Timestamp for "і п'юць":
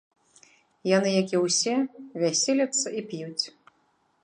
3.01-3.45